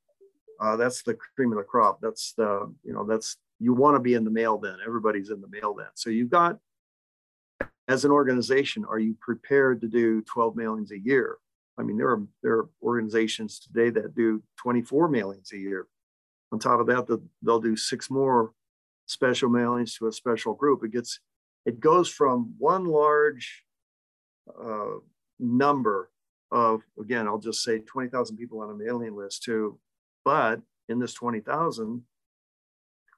Uh, 0.60 0.76
that's 0.76 1.02
the 1.02 1.18
cream 1.36 1.52
of 1.52 1.58
the 1.58 1.64
crop. 1.64 2.00
That's 2.02 2.34
the 2.34 2.72
you 2.84 2.94
know 2.94 3.04
that's 3.04 3.38
you 3.62 3.74
want 3.74 3.96
to 3.96 4.00
be 4.00 4.16
in 4.16 4.24
the 4.24 4.32
mail 4.32 4.58
then. 4.58 4.78
Everybody's 4.86 5.30
in 5.30 5.40
the 5.40 5.48
mail 5.48 5.76
then. 5.76 5.88
So 5.94 6.10
you've 6.10 6.32
got 6.32 6.58
as 7.88 8.06
an 8.06 8.12
organization, 8.12 8.86
are 8.90 9.00
you 9.00 9.16
prepared 9.20 9.82
to 9.82 9.88
do 9.88 10.22
12 10.24 10.56
mailings 10.56 10.92
a 10.92 11.00
year? 11.00 11.38
I 11.78 11.84
mean, 11.84 11.98
there 11.98 12.10
are 12.10 12.24
there 12.42 12.54
are 12.54 12.70
organizations 12.82 13.60
today 13.60 13.90
that 13.92 14.16
do 14.16 14.42
24 14.58 15.10
mailings 15.10 15.54
a 15.54 15.58
year. 15.58 15.88
On 16.52 16.60
top 16.60 16.80
of 16.80 16.88
that, 16.88 17.22
they'll 17.42 17.60
do 17.60 17.76
six 17.76 18.10
more 18.10 18.52
special 19.06 19.50
mailings 19.50 19.98
to 19.98 20.08
a 20.08 20.12
special 20.12 20.54
group. 20.54 20.84
It 20.84 20.92
gets 20.92 21.20
it 21.66 21.80
goes 21.80 22.10
from 22.10 22.56
one 22.58 22.86
large 22.86 23.64
uh, 24.60 25.00
number 25.40 26.10
of 26.52 26.82
again, 27.00 27.28
I'll 27.28 27.38
just 27.38 27.64
say 27.64 27.80
20,000 27.80 28.38
people 28.38 28.60
on 28.62 28.72
a 28.72 28.74
mailing 28.74 29.16
list 29.16 29.44
to, 29.44 29.80
but 30.26 30.62
in 30.90 31.00
this 31.00 31.14
20,000, 31.14 32.04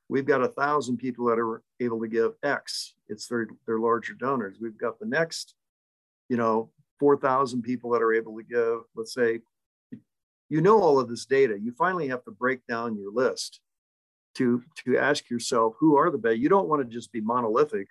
We've 0.10 0.26
got 0.26 0.44
a 0.44 0.48
thousand 0.48 0.98
people 0.98 1.26
that 1.28 1.40
are 1.40 1.64
able 1.80 2.02
to 2.02 2.08
give 2.08 2.34
X. 2.44 2.94
It's 3.08 3.28
their, 3.28 3.48
their 3.66 3.80
larger 3.80 4.14
donors. 4.14 4.58
We've 4.62 4.78
got 4.78 5.00
the 5.00 5.06
next, 5.06 5.56
you 6.30 6.38
know, 6.38 6.70
4,000 7.00 7.62
people 7.62 7.92
that 7.92 8.02
are 8.02 8.14
able 8.14 8.38
to 8.38 8.44
give, 8.44 8.82
let's 8.96 9.14
say, 9.14 9.40
you 10.50 10.62
know 10.62 10.80
all 10.80 11.00
of 11.00 11.10
this 11.10 11.26
data. 11.26 11.58
You 11.60 11.72
finally 11.72 12.08
have 12.10 12.24
to 12.26 12.32
break 12.32 12.66
down 12.68 12.98
your 12.98 13.12
list 13.12 13.60
to, 14.36 14.62
to 14.86 14.98
ask 14.98 15.30
yourself, 15.30 15.76
who 15.80 15.98
are 15.98 16.12
the 16.12 16.18
best? 16.18 16.38
You 16.38 16.50
don't 16.50 16.68
want 16.68 16.82
to 16.82 16.88
just 16.88 17.12
be 17.12 17.22
monolithic 17.22 17.88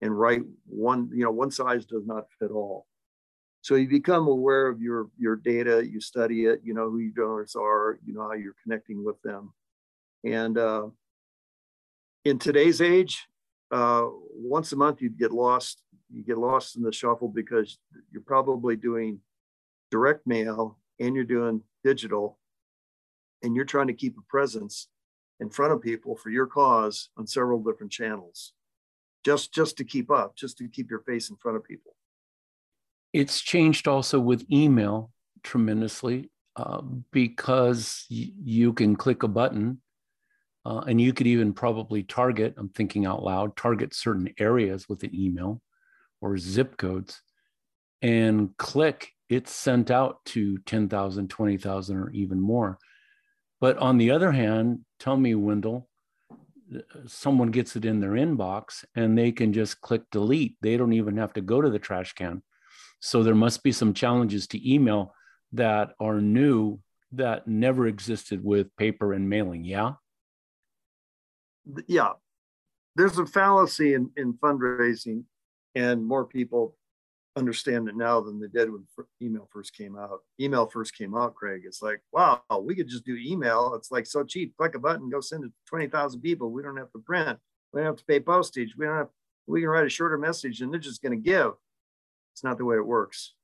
and 0.00 0.18
write 0.18 0.42
one, 0.66 1.10
you 1.12 1.24
know, 1.24 1.30
one 1.30 1.50
size 1.50 1.84
does 1.84 2.06
not 2.06 2.24
fit 2.38 2.50
all. 2.50 2.86
So 3.62 3.74
you 3.74 3.88
become 3.88 4.26
aware 4.26 4.68
of 4.68 4.80
your, 4.80 5.08
your 5.18 5.36
data, 5.36 5.86
you 5.86 6.00
study 6.00 6.46
it, 6.46 6.60
you 6.64 6.72
know 6.72 6.88
who 6.90 6.98
your 6.98 7.12
donors 7.14 7.54
are, 7.54 7.98
you 8.06 8.14
know 8.14 8.22
how 8.22 8.32
you're 8.32 8.54
connecting 8.62 9.04
with 9.04 9.20
them. 9.22 9.52
And 10.24 10.56
uh, 10.56 10.86
in 12.24 12.38
today's 12.38 12.80
age, 12.80 13.26
uh, 13.70 14.06
once 14.34 14.72
a 14.72 14.76
month 14.76 15.00
you'd 15.00 15.18
get 15.18 15.32
lost. 15.32 15.82
You 16.12 16.24
get 16.24 16.38
lost 16.38 16.76
in 16.76 16.82
the 16.82 16.92
shuffle 16.92 17.28
because 17.28 17.78
you're 18.10 18.22
probably 18.22 18.74
doing 18.76 19.20
direct 19.90 20.26
mail 20.26 20.78
and 20.98 21.14
you're 21.14 21.24
doing 21.24 21.62
digital, 21.84 22.38
and 23.42 23.54
you're 23.54 23.64
trying 23.64 23.86
to 23.86 23.94
keep 23.94 24.18
a 24.18 24.22
presence 24.28 24.88
in 25.38 25.48
front 25.48 25.72
of 25.72 25.80
people 25.80 26.16
for 26.16 26.30
your 26.30 26.46
cause 26.46 27.08
on 27.16 27.26
several 27.26 27.62
different 27.62 27.92
channels, 27.92 28.52
just 29.24 29.54
just 29.54 29.76
to 29.78 29.84
keep 29.84 30.10
up, 30.10 30.36
just 30.36 30.58
to 30.58 30.68
keep 30.68 30.90
your 30.90 31.00
face 31.00 31.30
in 31.30 31.36
front 31.36 31.56
of 31.56 31.64
people. 31.64 31.94
It's 33.12 33.40
changed 33.40 33.88
also 33.88 34.20
with 34.20 34.44
email 34.52 35.10
tremendously 35.42 36.30
uh, 36.56 36.82
because 37.12 38.04
y- 38.10 38.32
you 38.42 38.72
can 38.72 38.94
click 38.94 39.22
a 39.22 39.28
button 39.28 39.80
uh, 40.64 40.80
and 40.86 41.00
you 41.00 41.12
could 41.12 41.26
even 41.26 41.52
probably 41.52 42.02
target, 42.02 42.54
I'm 42.56 42.68
thinking 42.68 43.06
out 43.06 43.22
loud, 43.22 43.56
target 43.56 43.94
certain 43.94 44.32
areas 44.38 44.88
with 44.88 45.02
an 45.02 45.14
email 45.14 45.62
or 46.20 46.36
zip 46.36 46.76
codes 46.76 47.22
and 48.02 48.56
click, 48.56 49.12
it's 49.28 49.52
sent 49.52 49.90
out 49.90 50.24
to 50.26 50.58
10,000, 50.58 51.28
20,000, 51.28 51.96
or 51.96 52.10
even 52.10 52.40
more. 52.40 52.78
But 53.60 53.78
on 53.78 53.98
the 53.98 54.10
other 54.10 54.32
hand, 54.32 54.80
tell 54.98 55.16
me, 55.16 55.34
Wendell, 55.34 55.88
someone 57.06 57.50
gets 57.50 57.76
it 57.76 57.84
in 57.84 58.00
their 58.00 58.12
inbox 58.12 58.84
and 58.94 59.16
they 59.16 59.32
can 59.32 59.52
just 59.52 59.80
click 59.80 60.02
delete. 60.10 60.56
They 60.60 60.76
don't 60.76 60.92
even 60.92 61.16
have 61.16 61.32
to 61.34 61.40
go 61.40 61.60
to 61.60 61.70
the 61.70 61.78
trash 61.78 62.12
can. 62.12 62.42
So 63.00 63.22
there 63.22 63.34
must 63.34 63.62
be 63.62 63.72
some 63.72 63.94
challenges 63.94 64.46
to 64.48 64.72
email 64.72 65.14
that 65.52 65.92
are 66.00 66.20
new 66.20 66.80
that 67.12 67.48
never 67.48 67.86
existed 67.86 68.44
with 68.44 68.76
paper 68.76 69.12
and 69.12 69.28
mailing. 69.28 69.64
Yeah 69.64 69.94
yeah, 71.86 72.12
there's 72.96 73.18
a 73.18 73.26
fallacy 73.26 73.94
in, 73.94 74.10
in 74.16 74.34
fundraising, 74.34 75.24
and 75.74 76.04
more 76.04 76.24
people 76.24 76.76
understand 77.36 77.88
it 77.88 77.96
now 77.96 78.20
than 78.20 78.40
they 78.40 78.48
did 78.48 78.70
when 78.70 78.84
email 79.22 79.48
first 79.52 79.74
came 79.74 79.96
out. 79.96 80.20
Email 80.40 80.66
first 80.66 80.96
came 80.96 81.16
out, 81.16 81.34
Craig. 81.34 81.62
It's 81.64 81.82
like, 81.82 82.00
wow, 82.12 82.42
we 82.60 82.74
could 82.74 82.88
just 82.88 83.04
do 83.04 83.16
email. 83.16 83.74
It's 83.74 83.90
like 83.90 84.06
so 84.06 84.24
cheap. 84.24 84.56
Click 84.56 84.74
a 84.74 84.78
button, 84.78 85.10
go 85.10 85.20
send 85.20 85.44
it 85.44 85.48
to 85.48 85.54
20,000 85.66 86.20
people. 86.20 86.50
We 86.50 86.62
don't 86.62 86.76
have 86.76 86.92
to 86.92 86.98
print. 86.98 87.38
We 87.72 87.80
don't 87.80 87.86
have 87.86 87.96
to 87.96 88.04
pay 88.04 88.20
postage. 88.20 88.74
We 88.76 88.86
don't 88.86 88.96
have, 88.96 89.08
we 89.46 89.60
can 89.60 89.70
write 89.70 89.86
a 89.86 89.90
shorter 89.90 90.18
message 90.18 90.60
and 90.60 90.72
they're 90.72 90.80
just 90.80 91.02
going 91.02 91.12
to 91.12 91.30
give. 91.30 91.52
It's 92.34 92.44
not 92.44 92.58
the 92.58 92.64
way 92.64 92.76
it 92.76 92.86
works. 92.86 93.34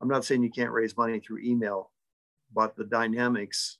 I'm 0.00 0.08
not 0.08 0.24
saying 0.24 0.42
you 0.42 0.50
can't 0.50 0.72
raise 0.72 0.96
money 0.96 1.20
through 1.20 1.40
email, 1.44 1.90
but 2.54 2.76
the 2.76 2.84
dynamics, 2.84 3.78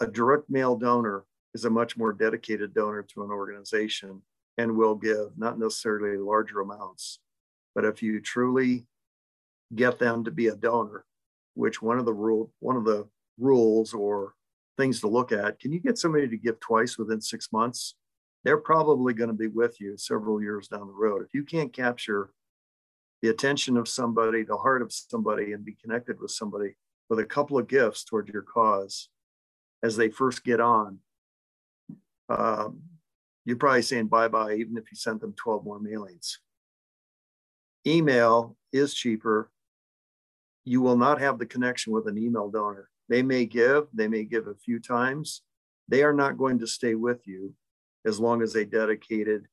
a 0.00 0.06
direct 0.06 0.48
mail 0.48 0.76
donor 0.76 1.24
is 1.54 1.64
a 1.64 1.70
much 1.70 1.96
more 1.96 2.12
dedicated 2.12 2.74
donor 2.74 3.02
to 3.02 3.24
an 3.24 3.30
organization 3.30 4.22
and 4.56 4.76
will 4.76 4.94
give 4.94 5.36
not 5.36 5.58
necessarily 5.58 6.18
larger 6.18 6.60
amounts. 6.60 7.20
But 7.74 7.84
if 7.84 8.02
you 8.02 8.20
truly 8.20 8.86
get 9.74 9.98
them 9.98 10.24
to 10.24 10.30
be 10.30 10.48
a 10.48 10.56
donor, 10.56 11.04
which 11.54 11.82
one 11.82 11.98
of 11.98 12.04
the 12.04 12.12
rule 12.12 12.52
one 12.60 12.76
of 12.76 12.84
the 12.84 13.08
rules 13.38 13.94
or 13.94 14.34
things 14.76 15.00
to 15.00 15.08
look 15.08 15.32
at, 15.32 15.58
can 15.58 15.72
you 15.72 15.80
get 15.80 15.98
somebody 15.98 16.28
to 16.28 16.36
give 16.36 16.60
twice 16.60 16.98
within 16.98 17.20
six 17.20 17.52
months? 17.52 17.94
They're 18.44 18.56
probably 18.56 19.14
going 19.14 19.28
to 19.28 19.34
be 19.34 19.48
with 19.48 19.80
you 19.80 19.96
several 19.96 20.40
years 20.40 20.68
down 20.68 20.86
the 20.86 20.92
road. 20.92 21.22
If 21.22 21.34
you 21.34 21.44
can't 21.44 21.72
capture 21.72 22.30
the 23.22 23.28
attention 23.28 23.76
of 23.76 23.88
somebody, 23.88 24.44
the 24.44 24.56
heart 24.56 24.82
of 24.82 24.92
somebody, 24.92 25.52
and 25.52 25.64
be 25.64 25.76
connected 25.82 26.20
with 26.20 26.30
somebody 26.30 26.76
with 27.10 27.18
a 27.18 27.24
couple 27.24 27.58
of 27.58 27.66
gifts 27.66 28.04
toward 28.04 28.28
your 28.28 28.42
cause 28.42 29.08
as 29.82 29.96
they 29.96 30.10
first 30.10 30.44
get 30.44 30.60
on, 30.60 30.98
um, 32.28 32.82
you're 33.44 33.56
probably 33.56 33.82
saying 33.82 34.06
bye 34.06 34.28
bye, 34.28 34.54
even 34.54 34.76
if 34.76 34.90
you 34.90 34.96
sent 34.96 35.20
them 35.20 35.34
12 35.34 35.64
more 35.64 35.80
mailings. 35.80 36.36
Email 37.86 38.56
is 38.72 38.94
cheaper. 38.94 39.50
You 40.64 40.82
will 40.82 40.96
not 40.96 41.20
have 41.20 41.38
the 41.38 41.46
connection 41.46 41.92
with 41.92 42.06
an 42.08 42.18
email 42.18 42.50
donor. 42.50 42.90
They 43.08 43.22
may 43.22 43.46
give, 43.46 43.86
they 43.94 44.08
may 44.08 44.24
give 44.24 44.48
a 44.48 44.54
few 44.54 44.78
times. 44.78 45.42
They 45.88 46.02
are 46.02 46.12
not 46.12 46.36
going 46.36 46.58
to 46.58 46.66
stay 46.66 46.94
with 46.94 47.26
you 47.26 47.54
as 48.04 48.20
long 48.20 48.42
as 48.42 48.54
a 48.54 48.64
dedicated 48.64 49.46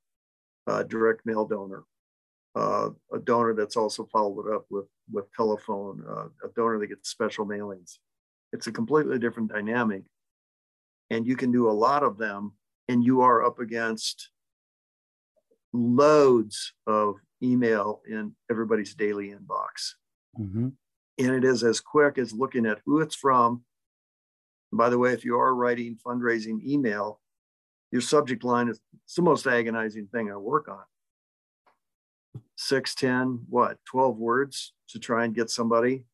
uh, 0.67 0.83
direct 0.83 1.25
mail 1.25 1.45
donor, 1.45 1.83
uh, 2.55 2.89
a 3.13 3.19
donor 3.19 3.53
that's 3.53 3.77
also 3.77 4.05
followed 4.11 4.53
up 4.53 4.65
with, 4.69 4.85
with 5.11 5.31
telephone, 5.33 6.03
uh, 6.09 6.25
a 6.45 6.51
donor 6.55 6.79
that 6.79 6.87
gets 6.87 7.09
special 7.09 7.45
mailings. 7.45 7.99
It's 8.51 8.67
a 8.67 8.71
completely 8.71 9.19
different 9.19 9.51
dynamic. 9.51 10.03
And 11.09 11.25
you 11.25 11.35
can 11.35 11.51
do 11.51 11.69
a 11.69 11.71
lot 11.71 12.03
of 12.03 12.17
them, 12.17 12.53
and 12.87 13.03
you 13.03 13.21
are 13.21 13.43
up 13.43 13.59
against 13.59 14.29
loads 15.73 16.73
of 16.87 17.15
email 17.41 18.01
in 18.09 18.33
everybody's 18.49 18.95
daily 18.95 19.29
inbox. 19.29 19.93
Mm-hmm. 20.39 20.69
And 21.17 21.29
it 21.35 21.43
is 21.43 21.63
as 21.63 21.79
quick 21.79 22.17
as 22.17 22.33
looking 22.33 22.65
at 22.65 22.81
who 22.85 23.01
it's 23.01 23.15
from. 23.15 23.63
And 24.71 24.77
by 24.77 24.89
the 24.89 24.97
way, 24.97 25.13
if 25.13 25.23
you 25.23 25.37
are 25.37 25.55
writing 25.55 25.97
fundraising 26.05 26.63
email, 26.65 27.21
your 27.91 28.01
subject 28.01 28.43
line 28.43 28.67
is 28.67 28.79
the 29.15 29.21
most 29.21 29.47
agonizing 29.47 30.07
thing 30.07 30.31
I 30.31 30.37
work 30.37 30.67
on. 30.67 30.83
Six, 32.57 32.95
10, 32.95 33.45
what, 33.49 33.77
12 33.85 34.17
words 34.17 34.73
to 34.89 34.99
try 34.99 35.25
and 35.25 35.35
get 35.35 35.49
somebody, 35.49 36.05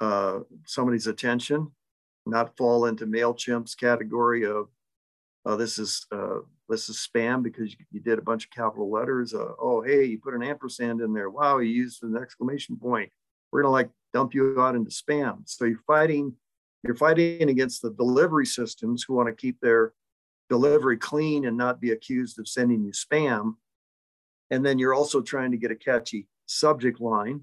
uh, 0.00 0.40
somebody's 0.66 1.06
attention, 1.06 1.72
not 2.26 2.56
fall 2.56 2.86
into 2.86 3.06
MailChimp's 3.06 3.74
category 3.74 4.44
of 4.44 4.68
uh, 5.46 5.56
this 5.56 5.78
is 5.78 6.06
uh, 6.10 6.38
this 6.68 6.88
is 6.88 6.96
spam 6.96 7.42
because 7.42 7.74
you, 7.90 8.00
did 8.00 8.18
a 8.18 8.22
bunch 8.22 8.44
of 8.46 8.50
capital 8.50 8.90
letters. 8.90 9.34
Uh, 9.34 9.52
oh, 9.60 9.82
hey, 9.82 10.04
you 10.04 10.18
put 10.18 10.34
an 10.34 10.42
ampersand 10.42 11.00
in 11.00 11.12
there. 11.12 11.28
Wow, 11.28 11.58
you 11.58 11.70
used 11.70 12.02
an 12.02 12.16
exclamation 12.16 12.76
point. 12.76 13.10
We're 13.52 13.62
gonna 13.62 13.72
like 13.72 13.90
dump 14.12 14.34
you 14.34 14.60
out 14.60 14.74
into 14.74 14.90
spam. 14.90 15.42
So 15.44 15.66
you're 15.66 15.78
fighting, 15.86 16.32
you're 16.82 16.94
fighting 16.94 17.50
against 17.50 17.82
the 17.82 17.90
delivery 17.90 18.46
systems 18.46 19.04
who 19.04 19.14
want 19.14 19.28
to 19.28 19.34
keep 19.34 19.60
their 19.60 19.92
delivery 20.48 20.96
clean 20.96 21.46
and 21.46 21.56
not 21.56 21.80
be 21.80 21.90
accused 21.90 22.38
of 22.38 22.48
sending 22.48 22.82
you 22.84 22.92
spam. 22.92 23.56
And 24.50 24.64
then 24.64 24.78
you're 24.78 24.94
also 24.94 25.20
trying 25.20 25.50
to 25.50 25.56
get 25.56 25.70
a 25.70 25.76
catchy 25.76 26.26
subject 26.46 27.00
line. 27.00 27.42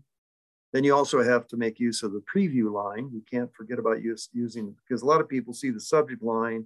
Then 0.74 0.84
you 0.84 0.96
also 0.96 1.22
have 1.22 1.48
to 1.48 1.58
make 1.58 1.80
use 1.80 2.02
of 2.02 2.14
the 2.14 2.24
preview 2.34 2.72
line. 2.72 3.10
You 3.14 3.22
can't 3.30 3.54
forget 3.54 3.78
about 3.78 4.02
using 4.02 4.76
because 4.88 5.02
a 5.02 5.06
lot 5.06 5.22
of 5.22 5.28
people 5.28 5.54
see 5.54 5.70
the 5.70 5.80
subject 5.80 6.24
line 6.24 6.66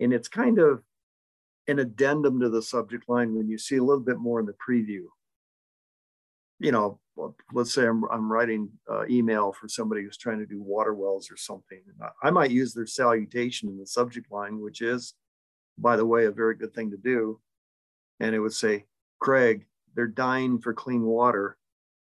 and 0.00 0.12
it's 0.12 0.28
kind 0.28 0.58
of 0.58 0.82
an 1.66 1.78
addendum 1.78 2.40
to 2.40 2.48
the 2.48 2.62
subject 2.62 3.08
line 3.08 3.34
when 3.34 3.48
you 3.48 3.58
see 3.58 3.76
a 3.76 3.82
little 3.82 4.02
bit 4.02 4.18
more 4.18 4.40
in 4.40 4.46
the 4.46 4.54
preview. 4.54 5.04
You 6.60 6.72
know, 6.72 7.00
let's 7.52 7.72
say 7.72 7.86
I'm, 7.86 8.04
I'm 8.10 8.30
writing 8.30 8.70
uh, 8.90 9.06
email 9.08 9.52
for 9.52 9.68
somebody 9.68 10.02
who's 10.02 10.16
trying 10.18 10.38
to 10.38 10.46
do 10.46 10.62
water 10.62 10.94
wells 10.94 11.30
or 11.30 11.36
something. 11.36 11.80
I 12.22 12.30
might 12.30 12.50
use 12.50 12.72
their 12.72 12.86
salutation 12.86 13.68
in 13.68 13.78
the 13.78 13.86
subject 13.86 14.30
line, 14.30 14.60
which 14.60 14.80
is, 14.82 15.14
by 15.78 15.96
the 15.96 16.06
way, 16.06 16.26
a 16.26 16.30
very 16.30 16.54
good 16.54 16.74
thing 16.74 16.90
to 16.90 16.96
do. 16.96 17.40
And 18.20 18.34
it 18.34 18.40
would 18.40 18.52
say, 18.52 18.84
Craig, 19.20 19.66
they're 19.94 20.06
dying 20.06 20.60
for 20.60 20.74
clean 20.74 21.02
water. 21.02 21.56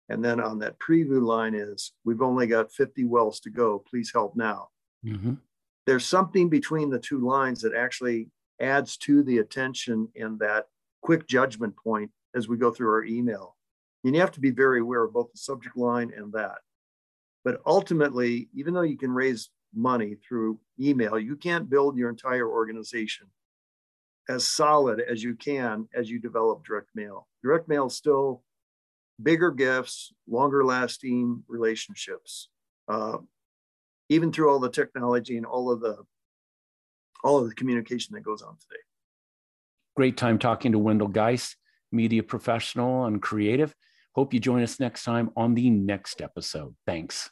And 0.09 0.23
then 0.23 0.39
on 0.39 0.59
that 0.59 0.79
preview 0.79 1.21
line 1.21 1.55
is, 1.55 1.93
we've 2.03 2.21
only 2.21 2.47
got 2.47 2.71
50 2.71 3.05
wells 3.05 3.39
to 3.41 3.49
go. 3.49 3.83
Please 3.89 4.11
help 4.13 4.35
now. 4.35 4.69
Mm-hmm. 5.05 5.35
There's 5.85 6.05
something 6.05 6.49
between 6.49 6.89
the 6.89 6.99
two 6.99 7.19
lines 7.19 7.61
that 7.61 7.75
actually 7.75 8.29
adds 8.61 8.97
to 8.97 9.23
the 9.23 9.39
attention 9.39 10.07
and 10.15 10.39
that 10.39 10.67
quick 11.01 11.27
judgment 11.27 11.75
point 11.75 12.11
as 12.35 12.47
we 12.47 12.57
go 12.57 12.71
through 12.71 12.89
our 12.89 13.03
email. 13.03 13.55
And 14.03 14.15
you 14.15 14.21
have 14.21 14.31
to 14.31 14.39
be 14.39 14.51
very 14.51 14.79
aware 14.79 15.03
of 15.03 15.13
both 15.13 15.31
the 15.31 15.37
subject 15.37 15.77
line 15.77 16.11
and 16.15 16.31
that. 16.33 16.59
But 17.43 17.61
ultimately, 17.65 18.49
even 18.53 18.73
though 18.73 18.81
you 18.81 18.97
can 18.97 19.11
raise 19.11 19.49
money 19.73 20.15
through 20.27 20.59
email, 20.79 21.19
you 21.19 21.35
can't 21.35 21.69
build 21.69 21.97
your 21.97 22.09
entire 22.09 22.47
organization 22.47 23.27
as 24.29 24.45
solid 24.45 25.01
as 25.01 25.21
you 25.21 25.35
can 25.35 25.87
as 25.93 26.09
you 26.09 26.19
develop 26.19 26.63
direct 26.63 26.87
mail. 26.95 27.27
Direct 27.43 27.67
mail 27.67 27.87
is 27.87 27.95
still 27.95 28.43
bigger 29.21 29.51
gifts, 29.51 30.13
longer 30.27 30.63
lasting 30.63 31.43
relationships. 31.47 32.49
Uh, 32.87 33.17
even 34.13 34.31
through 34.31 34.49
all 34.49 34.59
the 34.59 34.69
technology 34.69 35.37
and 35.37 35.45
all 35.45 35.71
of 35.71 35.81
the 35.81 35.97
all 37.23 37.39
of 37.39 37.47
the 37.47 37.55
communication 37.55 38.13
that 38.13 38.21
goes 38.21 38.41
on 38.41 38.55
today. 38.57 38.81
Great 39.95 40.17
time 40.17 40.37
talking 40.37 40.71
to 40.71 40.79
Wendell 40.79 41.07
Geis, 41.07 41.55
media 41.91 42.21
professional 42.21 43.05
and 43.05 43.21
creative. 43.21 43.73
Hope 44.13 44.33
you 44.33 44.39
join 44.39 44.61
us 44.61 44.79
next 44.79 45.03
time 45.03 45.31
on 45.35 45.53
the 45.53 45.69
next 45.69 46.21
episode. 46.21 46.75
Thanks. 46.85 47.31